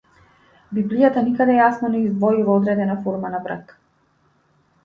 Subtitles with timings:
[0.77, 3.79] Библијата никаде јасно не издвојува одредена форма на брак.